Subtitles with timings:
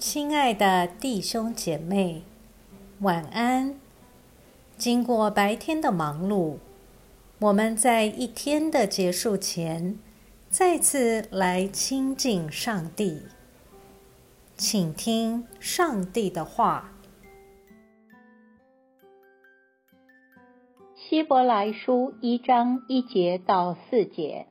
[0.00, 2.22] 亲爱的弟兄姐妹，
[3.00, 3.78] 晚安。
[4.78, 6.56] 经过白天的忙碌，
[7.38, 9.98] 我们在一天的结束前，
[10.48, 13.24] 再次来亲近上帝，
[14.56, 16.92] 请听上帝的话。
[20.96, 24.46] 希伯来书一章一节到四节。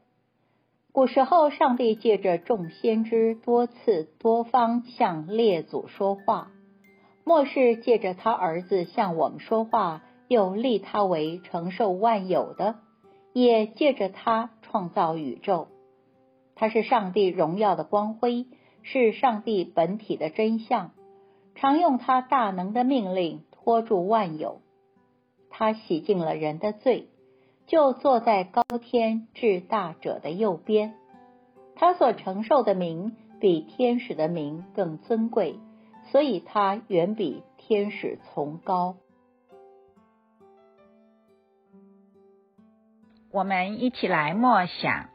[0.92, 6.48] 古时候，上帝借着众先知多次多方向列祖说话；
[7.24, 12.78] 末世借着他儿子向我们说话，又立他为承受万有的，
[13.34, 15.68] 也借着他创造宇宙。
[16.56, 18.48] 他是上帝荣耀的光辉，
[18.82, 20.92] 是上帝本体的真相，
[21.54, 24.62] 常用他大能的命令托住万有。
[25.52, 27.10] 他洗净了人的罪。
[27.70, 30.96] 就坐在高天至大者的右边，
[31.76, 35.60] 他所承受的名比天使的名更尊贵，
[36.12, 38.96] 所以他远比天使崇高。
[43.32, 45.12] 我们一起来默想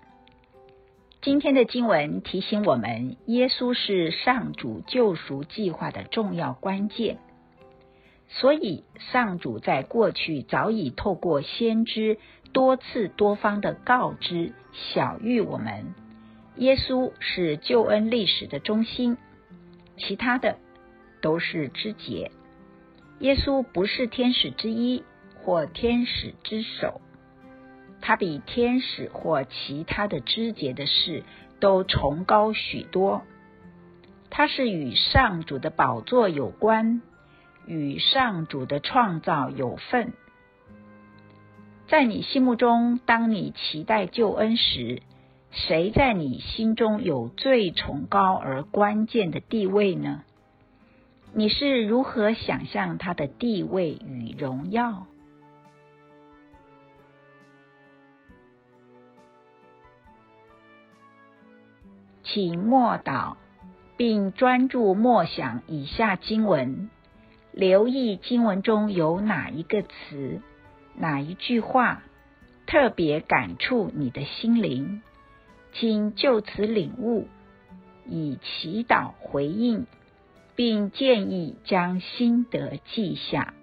[1.22, 7.18] 今天的经文，提醒我们，耶稣是上主救赎计划的重要关键。
[8.27, 12.18] 所以，上主在过去早已透过先知
[12.55, 15.94] 多次多方的告知、晓谕我们，
[16.56, 19.19] 耶稣是救恩历史的中心，
[19.98, 20.56] 其他的
[21.20, 22.30] 都是枝节。
[23.19, 25.05] 耶稣不是天使之一
[25.42, 27.02] 或天使之首，
[28.00, 31.24] 他比天使或其他的枝节的事
[31.61, 33.22] 都崇高许多。
[34.30, 37.02] 他是与上主的宝座有关。
[37.66, 40.12] 与上主的创造有份，
[41.86, 45.02] 在你心目中，当你期待救恩时，
[45.50, 50.24] 谁在你心中有最崇高而关键的地位呢？
[51.34, 55.06] 你是如何想象他的地位与荣耀？
[62.23, 63.36] 请默祷，
[63.96, 66.89] 并专注默想以下经文。
[67.52, 70.40] 留意经文中有哪一个词、
[70.96, 72.02] 哪一句话
[72.66, 75.02] 特别感触你的心灵，
[75.72, 77.28] 请就此领悟，
[78.06, 79.86] 以祈祷回应，
[80.55, 83.55] 并建议将心得记下。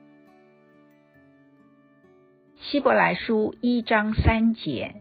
[2.59, 4.95] 希伯来书一章三节，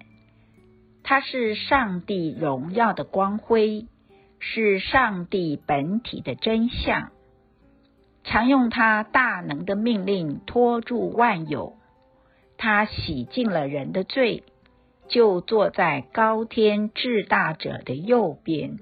[1.03, 3.87] 它是上帝荣耀的光辉，
[4.39, 7.11] 是上帝本体的真相。
[8.23, 11.77] 常用他大能的命令托住万有，
[12.63, 14.45] 他洗净了人的罪，
[15.09, 18.81] 就坐在高天至大者的右边。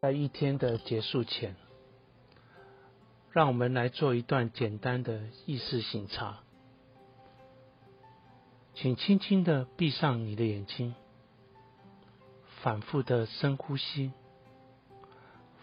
[0.00, 1.54] 在一天的结束前，
[3.30, 6.40] 让我们来做一段简单的意识醒察。
[8.74, 10.96] 请轻轻的闭上你的眼睛，
[12.62, 14.10] 反复的深呼吸，